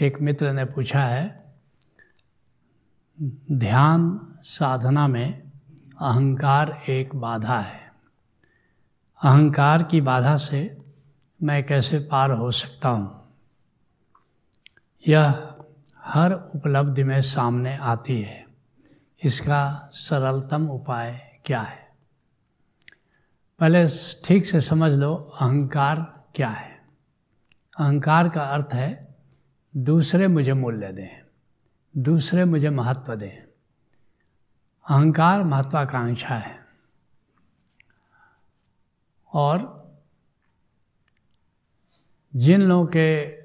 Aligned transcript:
एक 0.00 0.20
मित्र 0.20 0.52
ने 0.52 0.64
पूछा 0.64 1.04
है, 1.04 1.54
ध्यान 3.52 4.20
साधना 4.42 5.08
में 5.08 5.42
अहंकार 6.00 6.82
एक 6.88 7.14
बाधा 7.14 7.60
है। 7.60 7.92
अहंकार 9.22 9.82
की 9.82 10.00
बाधा 10.00 10.36
से 10.36 10.78
मैं 11.42 11.66
कैसे 11.66 11.98
पार 11.98 12.30
हो 12.30 12.50
सकता 12.50 12.88
हूँ? 12.88 13.34
यह 15.08 15.54
हर 16.04 16.32
उपलब्धि 16.32 17.02
में 17.02 17.22
सामने 17.22 17.76
आती 17.76 18.22
है। 18.22 18.46
इसका 19.24 19.90
सरलतम 19.92 20.68
उपाय 20.68 21.40
क्या 21.44 21.60
है? 21.60 21.88
पहले 23.58 23.88
ठीक 24.24 24.46
से 24.46 24.60
समझ 24.60 24.92
लो, 24.92 25.14
अहंकार 25.14 26.24
क्या 26.34 26.48
है? 26.48 26.82
अहंकार 27.78 28.28
का 28.28 28.42
अर्थ 28.42 28.68
है 28.72 29.07
दूसरे 29.78 30.28
मुझे 30.28 30.52
मूल्य 30.52 30.92
दें, 30.92 31.22
दूसरे 31.96 32.44
मुझे 32.44 32.70
महत्व 32.70 33.14
दें। 33.14 33.36
अहंकार 34.86 35.42
महत्वाकांक्षा 35.44 36.34
है। 36.34 36.56
और 39.32 39.78
जिन 42.36 42.62
लोगों 42.62 42.86
के 42.86 43.38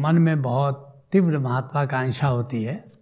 मन 0.00 0.18
में 0.18 0.42
बहुत 0.42 1.04
तीव्र 1.12 1.38
महत्वाकांक्षा 1.38 2.28
होती 2.28 2.62
है, 2.64 2.92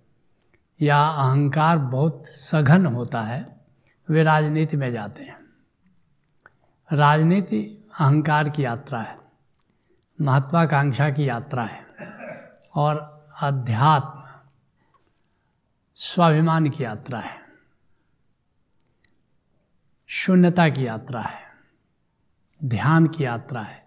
या 0.80 1.06
अहंकार 1.06 1.78
बहुत 1.78 2.26
सघन 2.26 2.86
होता 2.86 3.22
है, 3.22 3.60
वे 4.08 4.22
राजनीति 4.22 4.76
में 4.76 4.92
जाते 4.92 5.22
हैं। 5.22 5.38
राजनीति 6.92 7.90
अहंकार 8.00 8.48
की 8.48 8.64
यात्रा 8.64 9.00
है, 9.00 9.18
महत्वाकांक्षा 10.20 11.10
की 11.10 11.28
यात्रा 11.28 11.64
है। 11.64 11.91
और 12.74 12.96
अध्यात्म 13.42 14.22
स्वाभिमान 15.94 16.70
की 16.70 16.84
यात्रा 16.84 17.20
है। 17.20 17.40
शून्यता 20.06 20.68
की 20.68 20.86
यात्रा 20.86 21.22
है। 21.22 21.42
ध्यान 22.64 23.06
की 23.06 23.24
यात्रा 23.24 23.62
है। 23.62 23.86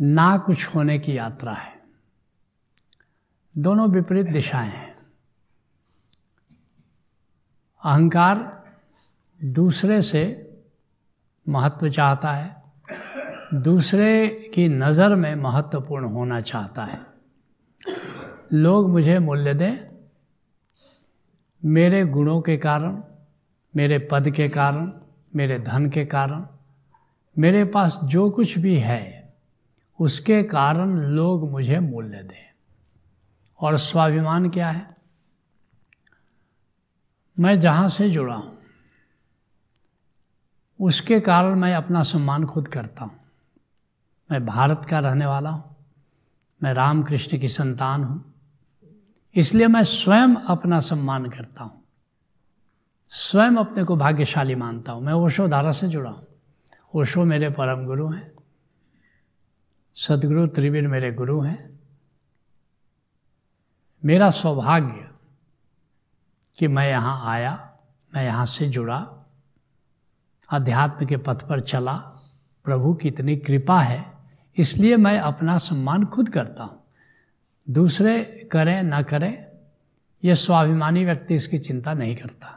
ना 0.00 0.38
कुछ 0.38 0.66
होने 0.66 0.98
की 0.98 1.18
यात्रा 1.18 1.52
है। 1.52 1.82
दोनों 3.58 3.90
विपरीत 3.90 4.26
दिशाएँ 4.26 4.70
हैं। 4.70 4.94
अहंकार 7.84 8.64
दूसरे 9.44 10.02
से 10.02 10.44
महत्व 11.48 11.90
चाहता 11.90 12.32
है। 12.32 12.62
दूसरे 13.54 14.28
की 14.54 14.68
नज़र 14.68 15.14
में 15.14 15.34
महत्वपूर्ण 15.34 16.04
होना 16.04 16.40
चाहता 16.40 16.84
है। 16.84 17.00
लोग 18.52 18.88
मुझे 18.90 19.18
मूल्य 19.18 19.54
दें, 19.54 19.76
मेरे 21.64 22.04
गुणों 22.04 22.40
के 22.40 22.56
कारण, 22.56 23.02
मेरे 23.76 23.98
पद 23.98 24.30
के 24.30 24.48
कारण, 24.48 24.92
मेरे 25.36 25.58
धन 25.58 25.88
के 25.90 26.04
कारण, 26.04 26.46
मेरे 27.38 27.64
पास 27.64 27.98
जो 28.04 28.30
कुछ 28.30 28.58
भी 28.58 28.76
है, 28.78 29.34
उसके 30.00 30.42
कारण 30.42 30.98
लोग 30.98 31.50
मुझे 31.50 31.78
मूल्य 31.78 32.22
दें। 32.22 32.46
और 33.60 33.76
स्वाभिमान 33.76 34.50
क्या 34.50 34.70
है? 34.70 34.96
मैं 37.40 37.60
जहाँ 37.60 37.88
से 37.88 38.10
जुड़ा 38.10 38.34
हूँ, 38.34 38.58
उसके 40.80 41.20
कारण 41.20 41.58
मैं 41.58 41.74
अपना 41.74 42.02
सम्मान 42.02 42.44
खुद 42.44 42.68
करता 42.68 43.04
हूँ। 43.04 43.18
मैं 44.30 44.46
भारत 44.46 44.86
का 44.90 44.98
रहने 44.98 45.26
वाला 45.26 45.50
हूँ। 45.50 45.76
मैं 46.62 46.74
रामकृष्ण 46.74 47.38
की 47.38 47.48
संतान 47.48 48.04
हूँ। 48.04 48.34
इसलिए 49.34 49.66
मैं 49.66 49.84
स्वयं 49.84 50.34
अपना 50.34 50.80
सम्मान 50.80 51.26
करता 51.26 51.64
हूँ। 51.64 51.84
स्वयं 53.08 53.56
अपने 53.56 53.84
को 53.84 53.96
भाग्यशाली 53.96 54.54
मानता 54.54 54.92
हूँ। 54.92 55.02
मैं 55.02 55.12
ओशो 55.12 55.48
धारा 55.48 55.72
से 55.72 55.88
जुड़ा 55.88 56.10
हूँ। 56.10 56.26
ओशो 56.94 57.24
मेरे 57.24 57.50
परम 57.50 57.86
गुरु 57.86 58.08
हैं। 58.08 58.32
सदगुरु 59.94 60.46
त्रिवीर 60.46 60.88
मेरे 60.88 61.12
गुरु 61.12 61.40
हैं। 61.40 61.80
मेरा 64.04 64.30
सौभाग्य 64.30 65.08
कि 66.58 66.68
मैं 66.68 66.88
यहाँ 66.88 67.30
आया, 67.30 67.78
मैं 68.14 68.24
यहाँ 68.24 68.46
से 68.46 68.68
जुड़ा 68.68 69.26
अध्यात्म 70.50 71.06
के 71.06 71.16
पथ 71.16 71.48
पर 71.48 71.60
चला। 71.60 71.94
प्रभु 72.64 72.94
की 72.94 73.08
इतनी 73.08 73.36
कृपा 73.36 73.80
है 73.80 74.17
इसलिए 74.58 74.96
मैं 74.96 75.18
अपना 75.18 75.58
सम्मान 75.58 76.04
खुद 76.04 76.28
करता 76.28 76.64
हूँ। 76.64 76.82
दूसरे 77.68 78.48
करें, 78.52 78.82
ना 78.82 79.02
करें 79.02 79.46
यह 80.22 80.34
स्वाभिमानी 80.34 81.04
व्यक्ति 81.04 81.34
इसकी 81.34 81.58
चिंता 81.58 81.94
नहीं 81.94 82.16
करता। 82.16 82.54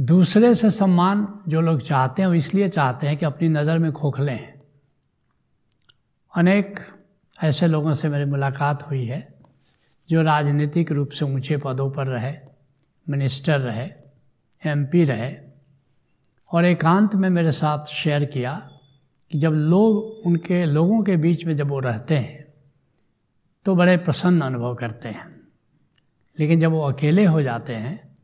दूसरे 0.00 0.54
से 0.54 0.70
सम्मान 0.70 1.26
जो 1.48 1.60
लोग 1.60 1.80
चाहते 1.80 2.22
हैं, 2.22 2.28
वो 2.28 2.34
इसलिए 2.34 2.68
चाहते 2.68 3.06
हैं 3.06 3.16
कि 3.16 3.26
अपनी 3.26 3.48
नज़र 3.48 3.78
में 3.78 3.92
खोखले 3.92 4.32
हैं 4.32 4.56
अनेक 6.34 6.80
ऐसे 7.42 7.66
लोगों 7.66 7.94
से 7.94 8.08
मेरी 8.08 8.24
मुलाकात 8.24 8.82
हुई 8.82 9.04
है, 9.04 9.34
जो 10.10 10.22
राजनीतिक 10.22 10.92
रूप 10.92 11.10
से 11.10 11.24
ऊँचे 11.24 11.56
पदों 11.56 11.90
पर 11.90 12.06
रहे, 12.06 12.34
मिनिस्टर 13.06 13.60
रहे, 13.60 13.90
एमपी 14.62 15.04
रहे, 15.04 15.36
और 16.52 16.64
एकांत 16.64 17.14
में 17.14 17.30
मेरे 17.30 17.50
साथ 17.50 17.84
शेयर 17.84 18.24
किया। 18.24 18.77
कि 19.30 19.38
जब 19.38 19.50
लोग 19.50 19.96
उनके, 20.26 20.64
लोगों 20.64 21.02
के 21.02 21.16
बीच 21.16 21.44
में 21.44 21.56
जब 21.56 21.68
वो 21.68 21.78
रहते 21.78 22.16
हैं 22.16 22.44
तो 23.64 23.74
बड़े 23.74 23.96
प्रसन्न 23.96 24.40
अनुभव 24.40 24.74
करते 24.74 25.08
हैं। 25.08 25.40
लेकिन 26.38 26.60
जब 26.60 26.70
वो 26.70 26.82
अकेले 26.82 27.24
हो 27.24 27.42
जाते 27.42 27.74
हैं 27.74 28.18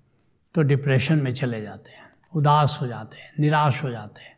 तो 0.54 0.62
डिप्रेशन 0.62 1.18
में 1.18 1.34
चले 1.34 1.62
जाते 1.62 1.90
हैं, 1.90 2.02
उदास 2.34 2.78
हो 2.80 2.86
जाते 2.86 3.16
हैं, 3.16 3.32
निराश 3.38 3.82
हो 3.82 3.90
जाते 3.90 4.22
हैं। 4.22 4.36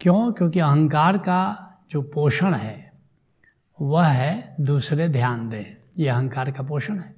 क्यों? 0.00 0.32
क्योंकि 0.32 0.60
अहंकार 0.60 1.18
का 1.18 1.70
जो 1.90 2.02
पोषण 2.02 2.54
है, 2.54 2.92
वह 3.80 4.06
है 4.06 4.56
दूसरे 4.60 5.08
ध्यान 5.08 5.48
दें। 5.48 5.64
ये 5.98 6.08
अहंकार 6.08 6.50
का 6.50 6.62
पोषण 6.62 6.98
है। 6.98 7.14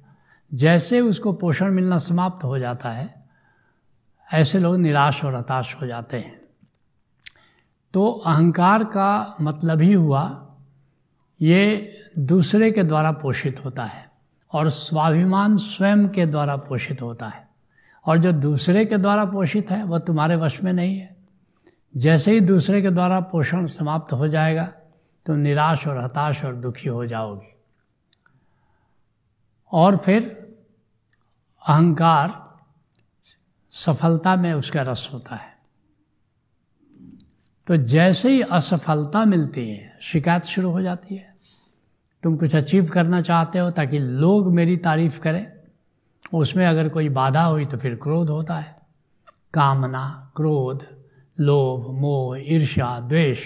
जैसे 0.53 0.99
उसको 0.99 1.33
पोषण 1.33 1.71
मिलना 1.71 1.97
समाप्त 1.97 2.43
हो 2.43 2.59
जाता 2.59 2.89
है, 2.89 3.25
ऐसे 4.33 4.59
लोग 4.59 4.77
निराश 4.77 5.23
और 5.23 5.35
हताश 5.35 5.75
हो 5.81 5.87
जाते 5.87 6.17
हैं। 6.17 6.46
तो 7.93 8.11
अहंकार 8.11 8.83
का 8.83 9.35
मतलब 9.41 9.81
ही 9.81 9.93
हुआ, 9.93 10.55
ये 11.41 11.93
दूसरे 12.19 12.71
के 12.71 12.83
द्वारा 12.83 13.11
पोषित 13.11 13.65
होता 13.65 13.85
है 13.85 14.11
और 14.53 14.69
स्वाभिमान 14.69 15.57
स्वयं 15.57 16.09
के 16.09 16.25
द्वारा 16.25 16.55
पोषित 16.57 17.01
होता 17.01 17.27
है। 17.27 17.47
और 18.05 18.17
जो 18.17 18.31
दूसरे 18.31 18.85
के 18.85 18.97
द्वारा 18.97 19.25
पोषित 19.25 19.71
है, 19.71 19.83
वह 19.83 19.99
तुम्हारे 19.99 20.35
वश 20.35 20.63
में 20.63 20.73
नहीं 20.73 20.99
है। 20.99 21.17
जैसे 21.97 22.31
ही 22.31 22.39
दूसरे 22.39 22.81
के 22.81 22.89
द्वारा 22.89 23.19
पोषण 23.19 23.67
समाप्त 23.67 24.13
हो 24.13 24.27
जाएगा 24.27 24.73
तो 25.25 25.35
निराश 25.35 25.87
और 25.87 26.03
हताश 26.03 26.43
और 26.43 26.55
दुखी 26.55 26.89
हो 26.89 27.05
जाओगे। 27.05 27.55
और 29.71 29.97
फिर 29.97 30.55
अहंकार 31.67 32.47
सफलता 33.69 34.35
में 34.35 34.53
उसका 34.53 34.81
रस 34.81 35.09
होता 35.13 35.35
है। 35.35 35.56
तो 37.67 37.77
जैसे 37.77 38.29
ही 38.29 38.41
असफलता 38.41 39.25
मिलती 39.25 39.69
है, 39.69 39.97
शिकायत 40.01 40.43
शुरू 40.43 40.71
हो 40.71 40.81
जाती 40.81 41.15
है। 41.15 41.35
तुम 42.23 42.37
कुछ 42.37 42.55
अचीव 42.55 42.85
करना 42.85 43.21
चाहते 43.21 43.59
हो 43.59 43.71
ताकि 43.71 43.99
लोग 43.99 44.53
मेरी 44.53 44.77
तारीफ़ 44.77 45.19
करें। 45.19 45.51
उसमें 46.33 46.65
अगर 46.65 46.89
कोई 46.89 47.09
बाधा 47.09 47.43
हुई 47.43 47.65
तो 47.65 47.77
फिर 47.77 47.95
क्रोध 47.95 48.29
होता 48.29 48.55
है। 48.55 48.77
कामना, 49.53 50.31
क्रोध, 50.35 50.85
लोभ, 51.39 51.95
मोह, 51.95 52.37
ईर्ष्या, 52.39 52.99
द्वेष, 52.99 53.39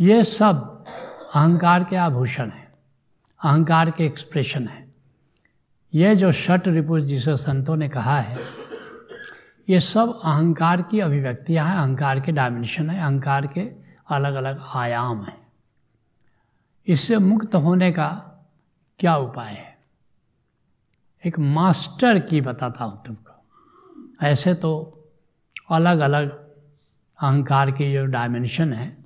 ये 0.00 0.24
सब 0.24 0.84
अहंकार 1.34 1.84
के 1.84 1.96
आभूषण 1.96 2.50
हैं। 2.50 2.68
अहंकार 3.44 3.90
के 3.90 4.06
एक्सप्रेशन 4.06 4.68
हैं। 4.68 4.94
ये 5.94 6.16
जो 6.16 6.32
षट 6.32 6.62
रिपुष 6.68 7.02
जिसे 7.02 7.36
संतों 7.36 7.76
ने 7.76 7.88
कहा 7.88 8.20
है 8.20 8.65
ये 9.68 9.80
सब 9.80 10.20
अहंकार 10.24 10.82
की 10.82 11.00
अभिव्यक्तियाँ 11.00 11.68
हैं, 11.68 11.76
अहंकार 11.76 12.20
के 12.20 12.32
डायमेंशन 12.32 12.90
है, 12.90 13.00
अहंकार 13.00 13.46
के 13.46 13.60
अलग 14.10 14.34
अलग 14.34 14.62
आयाम 14.74 15.22
हैं। 15.22 15.46
इससे 16.86 17.18
मुक्त 17.18 17.54
होने 17.54 17.92
का 17.92 18.08
क्या 18.98 19.16
उपाय 19.16 19.52
है? 19.52 19.78
एक 21.26 21.38
मास्टर 21.38 22.18
की 22.18 22.40
बताता 22.40 22.84
हूँ 22.84 23.04
तुमको। 23.04 23.44
ऐसे 24.26 24.54
तो 24.54 24.92
अलग 25.70 25.98
अलग 25.98 26.30
अहंकार 27.22 27.70
की 27.70 27.92
जो 27.92 28.06
डायमेंशन 28.06 28.72
है, 28.72 28.96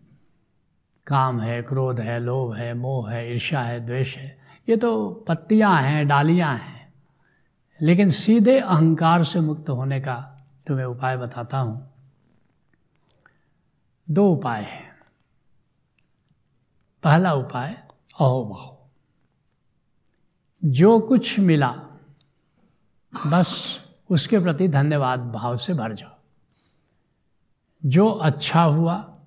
काम 1.07 1.41
है, 1.41 1.63
क्रोध 1.63 2.01
है, 2.01 2.21
लोभ 2.21 2.55
है, 2.55 2.75
मोह 2.75 3.11
है, 3.11 3.33
ईर्ष्या 3.33 3.61
है, 3.61 3.87
द्वेष 3.87 4.17
है, 4.17 4.39
ये 4.69 4.77
तो 4.77 5.11
पत्तियाँ 5.29 5.83
हैं, 5.83 6.09
डालियाँ 6.09 6.55
हैं। 6.55 6.93
लेकिन 7.83 8.11
सीधे 8.11 8.59
अहंकार 8.59 9.25
से 9.25 9.41
मुक्त 9.41 9.69
होने 9.69 10.01
का 10.01 10.30
तुम्हें 10.71 10.87
उपाय 10.87 11.17
बताता 11.17 11.59
हूँ। 11.59 11.93
दो 14.11 14.33
उपाय 14.33 14.63
है। 14.63 14.91
पहला 17.03 17.33
उपाय, 17.33 17.89
अहोभाव। 18.21 18.91
जो 20.65 21.01
कुछ 21.01 21.39
मिला, 21.39 21.71
बस 23.27 23.81
उसके 24.11 24.39
प्रति 24.39 24.69
धन्यवाद 24.69 25.21
भाव 25.21 25.57
से 25.57 25.75
भर 25.75 25.93
जाओ। 25.93 26.17
जो 27.85 28.09
अच्छा 28.09 28.63
हुआ, 28.63 29.21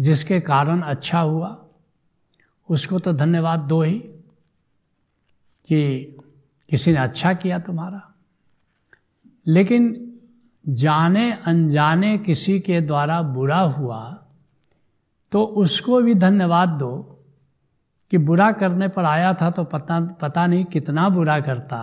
जिसके 0.00 0.40
कारण 0.40 0.80
अच्छा 0.80 1.20
हुआ, 1.20 1.66
उसको 2.70 2.98
तो 2.98 3.12
धन्यवाद 3.12 3.60
दो 3.60 3.82
ही, 3.82 3.98
कि 5.68 6.04
किसी 6.70 6.92
ने 6.92 6.98
अच्छा 6.98 7.34
किया 7.34 7.58
तुम्हारा। 7.58 8.14
लेकिन 9.46 10.07
जाने 10.68 11.30
अनजाने 11.46 12.16
किसी 12.18 12.58
के 12.60 12.80
द्वारा 12.80 13.20
बुरा 13.22 13.60
हुआ 13.60 14.00
तो 15.32 15.42
उसको 15.42 16.00
भी 16.02 16.14
धन्यवाद 16.14 16.68
दो 16.68 16.90
कि 18.12 18.18
बुरा 18.18 18.50
करने 18.52 18.88
पर 18.88 19.04
आया 19.04 19.32
था 19.34 19.50
तो 19.50 19.64
पता 19.64 20.00
पता 20.20 20.46
नहीं 20.46 20.64
कितना 20.64 21.08
बुरा 21.08 21.38
करता, 21.40 21.78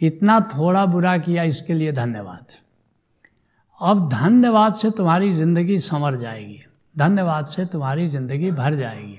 इतना 0.00 0.40
थोड़ा 0.40 0.84
बुरा 0.86 1.16
किया, 1.18 1.42
इसके 1.42 1.74
लिए 1.74 1.92
धन्यवाद। 1.92 2.46
अब 3.80 4.08
धन्यवाद 4.08 4.74
से 4.74 4.90
तुम्हारी 4.90 5.32
ज़िंदगी 5.32 5.78
संवर 5.78 6.16
जाएगी, 6.16 6.60
धन्यवाद 6.96 7.46
से 7.46 7.64
तुम्हारी 7.66 8.08
ज़िंदगी 8.08 8.50
भर 8.50 8.74
जाएगी। 8.74 9.18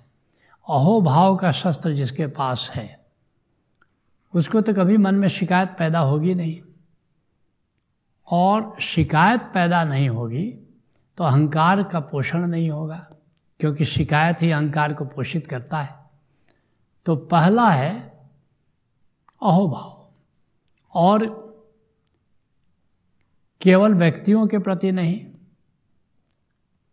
अहोभाव 0.68 1.36
का 1.36 1.52
शस्त्र 1.52 1.94
जिसके 1.94 2.28
पास 2.28 2.70
है 2.76 3.03
उसको 4.34 4.62
तो 4.62 4.74
कभी 4.74 4.98
मन 4.98 5.16
में 5.16 5.28
शिकायत 5.28 5.76
पैदा 5.80 6.00
होगी 6.00 6.34
नहीं। 6.36 6.62
और 8.28 8.76
शिकायत 8.82 9.42
पैदा 9.54 9.84
नहीं 9.84 10.10
होगी 10.10 10.44
तो 11.18 11.24
अहंकार 11.24 11.84
का 11.84 12.00
पोषण 12.02 12.46
नहीं 12.48 12.70
होगा, 12.70 12.98
क्योंकि 13.60 13.86
शिकायत 13.86 14.42
ही 14.42 14.52
अहंकार 14.52 14.94
को 14.94 15.06
पोषित 15.06 15.48
करता 15.48 15.82
है। 15.82 15.96
तो 17.06 17.16
पहला 17.16 17.70
है 17.70 17.92
अहोभाव। 19.42 19.92
और 20.96 21.26
केवल 23.62 23.94
व्यक्तियों 23.94 24.46
के 24.48 24.60
प्रति 24.60 24.92
नहीं, 24.92 25.26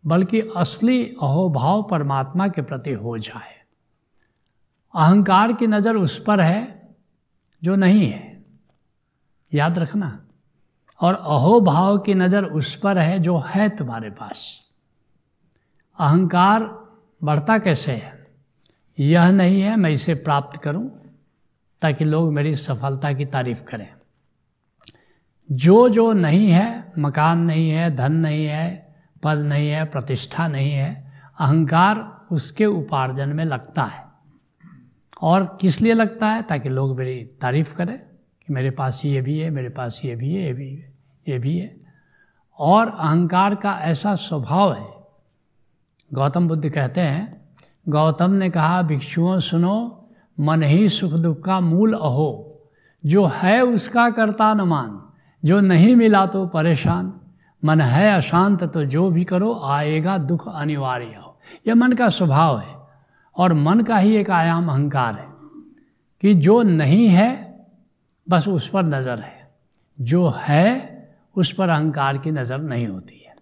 बल्कि 0.05 0.41
असली 0.57 1.05
अहोभाव 1.23 1.83
परमात्मा 1.83 2.49
के 2.49 2.63
प्रति 2.63 2.93
हो 2.93 3.17
जाए। 3.19 3.55
अहंकार 4.95 5.53
की 5.53 5.67
नज़र 5.67 5.97
उस 5.97 6.23
पर 6.25 6.41
है 6.41 6.80
जो 7.65 7.77
नहीं 7.77 8.11
है। 8.11 8.45
याद 9.55 9.79
रखना। 9.79 10.27
और 11.01 11.15
अहोभाव 11.15 11.99
की 11.99 12.15
नज़र 12.15 12.45
उस 12.45 12.77
पर 12.77 12.99
है 12.99 13.19
जो 13.19 13.39
है 13.39 13.69
तुम्हारे 13.69 14.11
पास। 14.11 14.61
अहंकार 15.99 16.85
बढ़ता 17.25 17.59
कैसे 17.59 17.93
है? 17.93 18.27
यह 18.99 19.31
नहीं 19.31 19.61
है, 19.61 19.77
मैं 19.77 19.91
इसे 19.91 20.15
प्राप्त 20.15 20.61
करूँ 20.61 21.01
ताकि 21.83 22.05
लोग 22.05 22.33
मेरी 22.33 22.57
सफलता 22.57 23.13
की 23.13 23.25
तारीफ़ 23.25 23.63
करें। 23.63 23.93
जो 25.53 25.89
जो 25.89 26.13
नहीं 26.13 26.51
है, 26.51 26.93
मकान 26.99 27.39
नहीं 27.39 27.71
है, 27.71 27.97
धन 27.97 28.13
नहीं 28.13 28.47
है, 28.47 28.97
पद 29.23 29.39
नहीं 29.39 29.71
है, 29.71 29.85
प्रतिष्ठा 29.85 30.49
नहीं 30.49 30.73
है, 30.73 31.13
अहंकार 31.39 32.27
उसके 32.33 32.67
उपार्जन 32.67 33.29
में 33.29 33.45
लगता 33.45 33.83
है। 33.83 34.10
और 35.21 35.59
किस 35.61 35.81
लिए 35.81 35.93
लगता 35.93 36.29
है? 36.29 36.43
ताकि 36.43 36.69
लोग 36.69 36.99
मेरी 36.99 37.25
तारीफ़ 37.25 37.75
करें 37.75 37.99
कि 38.47 38.53
मेरे 38.53 38.71
पास 38.71 39.03
ये 39.05 39.21
भी 39.21 39.39
है, 39.39 39.51
मेरे 39.51 39.69
पास 39.69 40.01
ये 40.05 40.17
भी 40.17 40.35
है, 40.35 40.43
ये 40.43 40.53
भी 40.53 40.75
है, 40.75 40.95
ये 41.29 41.39
भी 41.39 41.59
है। 41.59 41.81
और 42.59 42.89
अहंकार 42.89 43.55
का 43.55 43.73
ऐसा 43.73 44.15
स्वभाव 44.15 44.73
है। 44.73 44.89
गौतम 46.13 46.49
बुद्ध 46.49 46.71
कहते 46.71 47.01
हैं, 47.01 47.49
गौतम 47.89 48.31
ने 48.31 48.51
कहा, 48.51 48.83
भिक्षुओं 48.83 49.41
सुनो, 49.41 50.09
मन 50.41 50.63
ही 50.63 50.89
सुख 50.89 51.13
दुख 51.13 51.45
का 51.45 51.61
मूल 51.61 51.93
अहो। 51.93 52.47
जो 53.07 53.27
है 53.27 53.63
उसका 53.63 54.11
करता 54.11 54.55
न 54.55 54.61
मान, 54.61 55.13
जो 55.45 55.61
नहीं 55.61 55.97
मिला 55.97 56.27
तो 56.27 56.47
परेशान। 56.47 57.13
मन 57.65 57.81
है 57.81 58.17
अशांत 58.17 58.65
तो 58.65 58.85
जो 58.85 59.11
भी 59.11 59.25
करो, 59.25 59.61
आएगा 59.65 60.19
दुख 60.19 60.55
अनिवार्य 60.55 61.05
हो। 61.05 61.39
यह 61.69 61.75
मन 61.75 61.93
का 61.93 62.09
स्वभाव 62.09 62.59
है। 62.59 62.80
और 63.37 63.53
मन 63.53 63.81
का 63.81 63.99
ही 63.99 64.17
एक 64.17 64.31
आयाम 64.31 64.69
अहंकार 64.69 65.15
है 65.15 65.29
कि 66.21 66.35
जो 66.35 66.63
नहीं 66.63 67.09
है, 67.09 67.61
बस 68.29 68.49
उस 68.49 68.69
पर 68.69 68.83
नज़र 68.83 69.19
है। 69.19 69.55
जो 70.01 70.29
है, 70.37 70.91
उस 71.37 71.53
पर 71.53 71.69
अहंकार 71.69 72.19
की 72.19 72.31
नज़र 72.31 72.59
नहीं 72.59 72.87
होती 72.87 73.25
है। 73.29 73.37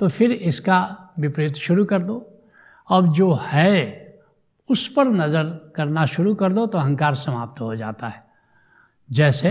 तो 0.00 0.08
फिर 0.08 0.32
इसका 0.32 0.96
विपरीत 1.18 1.54
शुरू 1.54 1.84
कर 1.84 2.02
दो। 2.02 2.42
अब 2.90 3.12
जो 3.12 3.34
है, 3.34 4.00
उस 4.70 4.92
पर 4.92 5.04
नज़र 5.04 5.72
करना 5.76 6.06
शुरू 6.06 6.34
कर 6.34 6.52
दो 6.52 6.66
तो 6.66 6.78
अहंकार 6.78 7.14
समाप्त 7.14 7.60
हो 7.60 7.76
जाता 7.76 8.08
है। 8.08 8.24
जैसे, 9.10 9.50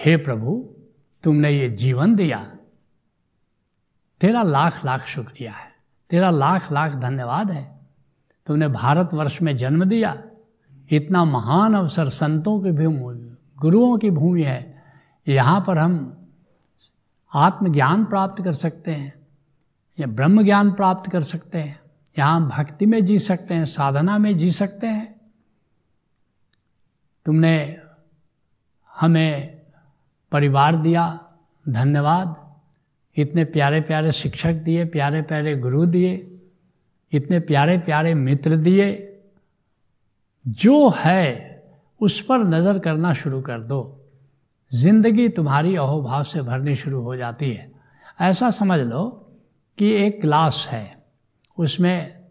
हे 0.00 0.16
प्रभु, 0.16 0.76
तुमने 1.22 1.50
ये 1.50 1.68
जीवन 1.68 2.14
दिया। 2.14 2.56
तेरा 4.20 4.42
लाख 4.42 4.84
लाख 4.84 5.06
शुक्रिया 5.06 5.52
है। 5.52 5.72
तेरा 6.10 6.30
लाख 6.30 6.72
लाख 6.72 6.92
धन्यवाद 6.92 7.50
है। 7.50 7.73
तुमने 8.46 8.68
भारतवर्ष 8.68 9.42
में 9.42 9.56
जन्म 9.56 9.84
दिया। 9.84 10.22
इतना 10.90 11.24
महान 11.24 11.74
अवसर 11.74 12.08
संतों 12.08 12.60
की 12.60 12.70
भूमि 12.70 13.36
गुरुओं 13.58 13.98
की 13.98 14.10
भूमि 14.10 14.42
है। 14.42 14.82
यहाँ 15.28 15.64
पर 15.66 15.78
हम 15.78 16.26
आत्मज्ञान 17.34 18.04
प्राप्त 18.04 18.44
कर 18.44 18.52
सकते 18.52 18.90
हैं, 18.90 19.26
या 20.00 20.06
ब्रह्म 20.06 20.44
ज्ञान 20.44 20.72
प्राप्त 20.72 21.10
कर 21.10 21.22
सकते 21.22 21.58
हैं। 21.58 21.80
यहाँ 22.18 22.48
भक्ति 22.48 22.86
में 22.86 23.04
जी 23.04 23.18
सकते 23.18 23.54
हैं, 23.54 23.64
साधना 23.64 24.18
में 24.18 24.36
जी 24.38 24.50
सकते 24.50 24.86
हैं। 24.86 25.20
तुमने 27.26 27.76
हमें 29.00 29.60
परिवार 30.32 30.76
दिया, 30.76 31.32
धन्यवाद। 31.68 32.54
इतने 33.16 33.44
प्यारे 33.44 33.80
प्यारे 33.80 34.12
शिक्षक 34.12 34.52
दिए 34.52 34.84
प्यारे 34.84 35.22
प्यारे 35.22 35.56
गुरु 35.56 35.86
दिए। 35.86 36.33
इतने 37.14 37.40
प्यारे 37.40 37.78
प्यारे 37.78 38.14
मित्र 38.14 38.56
दिए। 38.56 39.20
जो 40.46 40.88
है, 40.88 41.64
उस 42.00 42.20
पर 42.20 42.38
नज़र 42.38 42.78
करना 42.78 43.12
शुरू 43.14 43.40
कर 43.40 43.58
दो। 43.58 44.00
ज़िंदगी 44.72 45.28
तुम्हारी 45.28 45.76
अहोभाव 45.76 46.24
से 46.24 46.42
भरनी 46.42 46.76
शुरू 46.76 47.00
हो 47.00 47.16
जाती 47.16 47.52
है। 47.52 47.72
ऐसा 48.20 48.50
समझ 48.50 48.80
लो 48.80 49.04
कि 49.78 49.90
एक 49.90 50.20
ग्लास 50.20 50.66
है, 50.70 51.04
उसमें 51.58 52.26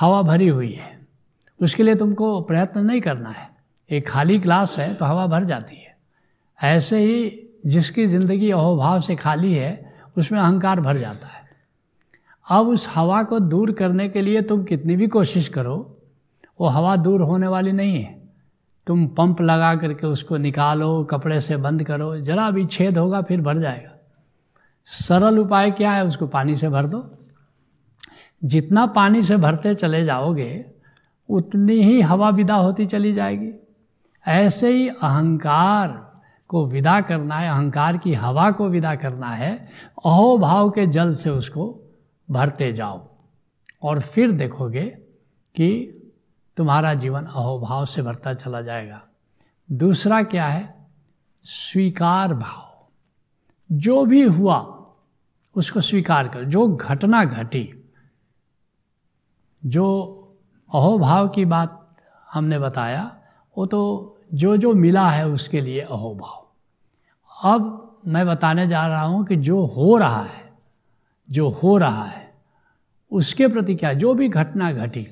हवा 0.00 0.22
भरी 0.22 0.48
हुई 0.48 0.72
है। 0.72 1.06
उसके 1.60 1.82
लिए 1.82 1.94
तुमको 1.94 2.40
प्रयत्न 2.40 2.80
नहीं 2.80 3.00
करना 3.00 3.30
है। 3.30 3.48
एक 3.90 4.08
खाली 4.08 4.38
ग्लास 4.38 4.78
है 4.78 4.94
तो 4.94 5.04
हवा 5.04 5.26
भर 5.26 5.44
जाती 5.44 5.76
है। 5.76 5.96
ऐसे 6.62 6.98
ही 6.98 7.48
जिसकी 7.66 8.06
ज़िंदगी 8.06 8.50
अहोभाव 8.50 9.00
से 9.00 9.16
खाली 9.16 9.52
है, 9.52 9.92
उसमें 10.18 10.40
अहंकार 10.40 10.80
भर 10.80 10.98
जाता 10.98 11.26
है। 11.26 11.47
अब 12.48 12.68
उस 12.68 12.88
हवा 12.94 13.22
को 13.22 13.38
दूर 13.38 13.72
करने 13.72 14.08
के 14.08 14.20
लिए 14.20 14.42
तुम 14.42 14.64
कितनी 14.64 14.96
भी 14.96 15.06
कोशिश 15.06 15.48
करो, 15.48 15.98
वो 16.60 16.66
हवा 16.66 16.96
दूर 16.96 17.22
होने 17.22 17.46
वाली 17.46 17.72
नहीं 17.72 18.02
है। 18.02 18.28
तुम 18.86 19.06
पंप 19.06 19.40
लगा 19.40 19.74
करके 19.74 20.06
उसको 20.06 20.36
निकालो, 20.36 21.04
कपड़े 21.04 21.40
से 21.40 21.56
बंद 21.56 21.84
करो, 21.84 22.16
जरा 22.16 22.50
भी 22.50 22.66
छेद 22.66 22.98
होगा 22.98 23.22
फिर 23.22 23.40
भर 23.40 23.58
जाएगा। 23.58 23.90
सरल 24.84 25.38
उपाय 25.38 25.70
क्या 25.70 25.92
है? 25.92 26.04
उसको 26.04 26.26
पानी 26.26 26.56
से 26.56 26.68
भर 26.68 26.86
दो। 26.86 27.14
जितना 28.44 28.86
पानी 28.86 29.22
से 29.22 29.36
भरते 29.36 29.74
चले 29.74 30.04
जाओगे, 30.04 30.64
उतनी 31.28 31.74
ही 31.74 32.00
हवा 32.00 32.28
विदा 32.28 32.54
होती 32.54 32.86
चली 32.86 33.12
जाएगी। 33.12 33.52
ऐसे 34.26 34.70
ही 34.70 34.88
अहंकार 34.88 36.12
को 36.48 36.66
विदा 36.66 37.00
करना 37.00 37.34
है, 37.34 37.50
अहंकार 37.50 37.96
की 37.96 38.14
हवा 38.14 38.50
को 38.50 38.68
विदा 38.68 38.94
करना 38.94 39.26
है 39.26 39.68
अहोभाव 40.04 40.70
के 40.70 40.86
जल 40.86 41.14
से 41.14 41.30
उसको 41.30 41.84
भरते 42.30 42.72
जाओ। 42.72 43.08
और 43.82 44.00
फिर 44.00 44.32
देखोगे 44.32 44.84
कि 45.54 45.94
तुम्हारा 46.56 46.94
जीवन 46.94 47.24
अहोभाव 47.24 47.86
से 47.86 48.02
भरता 48.02 48.34
चला 48.34 48.62
जाएगा। 48.62 49.02
दूसरा 49.72 50.22
क्या 50.22 50.46
है? 50.46 50.88
स्वीकार 51.42 52.34
भाव। 52.34 52.86
जो 53.72 54.04
भी 54.04 54.22
हुआ, 54.22 54.86
उसको 55.54 55.80
स्वीकार 55.80 56.28
कर। 56.28 56.44
जो 56.44 56.68
घटना 56.68 57.24
घटी, 57.24 57.92
जो 59.66 60.14
अहोभाव 60.74 61.28
की 61.28 61.44
बात 61.44 61.96
हमने 62.32 62.58
बताया, 62.58 63.20
वो 63.58 63.66
तो 63.66 64.14
जो 64.34 64.56
जो 64.56 64.72
मिला 64.72 65.10
है 65.10 65.28
उसके 65.28 65.60
लिए 65.60 65.80
अहोभाव। 65.80 66.48
अब 67.44 67.84
मैं 68.06 68.26
बताने 68.26 68.66
जा 68.66 68.86
रहा 68.86 69.02
हूँ 69.02 69.24
कि 69.24 69.36
जो 69.36 69.64
हो 69.64 69.96
रहा 69.98 70.22
है 70.22 70.47
जो 71.30 71.48
हो 71.48 71.78
रहा 71.78 72.04
है, 72.04 72.34
उसके 73.10 73.48
प्रति 73.48 73.74
क्या, 73.74 73.92
जो 73.92 74.14
भी 74.14 74.28
घटना 74.28 74.72
घटी, 74.72 75.08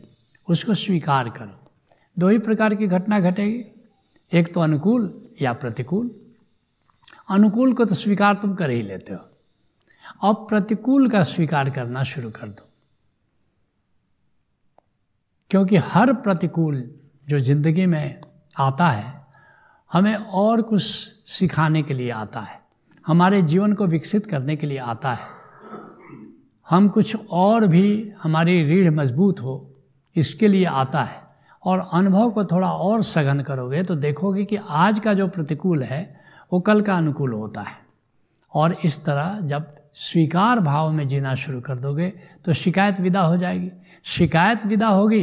उसको 0.49 0.75
स्वीकार 0.75 1.29
करो। 1.29 1.71
दो 2.19 2.29
ही 2.29 2.39
प्रकार 2.39 2.75
की 2.75 2.87
घटना 2.87 3.21
घटेगी। 3.21 3.65
एक 4.33 4.55
तो 4.55 4.61
अनुकूल 4.61 5.29
या 5.43 5.53
प्रतिकूल। 5.53 6.21
अनुकूल 7.31 7.75
को 7.75 7.85
तो 7.85 7.95
स्वीकार 7.95 8.35
तुम 8.35 8.55
कर 8.55 8.71
ही 8.71 8.83
लेते 8.83 9.13
हो। 9.13 9.29
अब 10.31 10.47
प्रतिकूल 10.49 11.11
का 11.11 11.23
स्वीकार 11.23 11.71
करना 11.71 12.03
शुरू 12.03 12.31
कर 12.31 12.49
दो। 12.49 12.69
क्योंकि 15.51 15.77
हर 15.77 16.13
प्रतिकूल 16.13 16.95
जो 17.29 17.41
ज़िंदगी 17.41 17.87
में 17.87 18.21
आता 18.59 18.89
है, 18.89 19.27
हमें 19.93 20.15
और 20.15 20.63
कुछ 20.63 20.83
सिखाने 21.27 21.83
के 21.83 21.95
लिए 21.95 22.11
आता 22.11 22.41
है। 22.41 22.61
हमारे 23.07 23.43
जीवन 23.43 23.73
को 23.73 23.87
विकसित 23.87 24.27
करने 24.27 24.57
के 24.57 24.67
लिए 24.67 24.79
आता 24.79 25.13
है। 25.13 25.36
हम 26.69 26.89
कुछ 26.89 27.17
और 27.31 27.67
भी 27.67 28.13
हमारी 28.23 28.63
रीढ़ 28.65 28.91
मज़बूत 28.91 29.41
हो, 29.41 29.71
इसके 30.17 30.49
लिए 30.49 30.65
आता 30.65 31.03
है। 31.03 31.25
और 31.63 31.79
अनुभव 31.93 32.31
को 32.31 32.45
थोड़ा 32.45 32.71
और 32.71 33.03
सघन 33.03 33.41
करोगे 33.41 33.83
तो 33.83 33.95
देखोगे 33.95 34.45
कि 34.45 34.57
आज 34.57 34.99
का 34.99 35.15
जो 35.15 35.29
प्रतिकूल 35.29 35.83
है, 35.83 36.21
वो 36.53 36.61
कल 36.61 36.81
का 36.81 36.97
अनुकूल 36.97 37.33
होता 37.33 37.61
है। 37.61 37.79
और 38.55 38.77
इस 38.85 39.05
तरह 39.05 39.39
जब 39.43 39.75
स्वीकार 39.95 40.61
भाव 40.61 40.91
में 40.93 41.07
जीना 41.09 41.35
शुरू 41.35 41.61
कर 41.61 41.79
दोगे 41.79 42.13
तो 42.45 42.53
शिकायत 42.53 43.01
विदा 43.01 43.21
हो 43.21 43.37
जाएगी। 43.37 43.71
शिकायत 44.05 44.67
विदा 44.67 44.89
होगी 44.89 45.23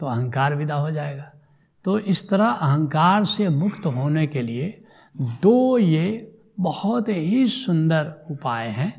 तो 0.00 0.06
अहंकार 0.06 0.56
विदा 0.56 0.74
हो 0.74 0.90
जाएगा। 0.90 1.30
तो 1.84 1.98
इस 1.98 2.28
तरह 2.28 2.46
अहंकार 2.46 3.24
से 3.24 3.48
मुक्त 3.48 3.86
होने 3.86 4.26
के 4.26 4.42
लिए 4.42 4.84
दो 5.42 5.78
ये 5.78 6.34
बहुत 6.60 7.08
ही 7.08 7.46
सुंदर 7.46 8.12
उपाय 8.30 8.68
हैं। 8.68 8.92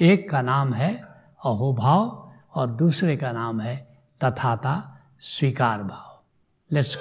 एक 0.00 0.28
का 0.30 0.42
नाम 0.42 0.72
है 0.72 1.09
अहोभाव 1.44 2.32
और 2.54 2.66
दूसरे 2.66 3.16
का 3.16 3.32
नाम 3.32 3.60
है 3.60 3.98
तथाता 4.24 4.98
स्वीकार 5.20 5.82
भाव। 5.82 6.22
लेट्स 6.72 6.96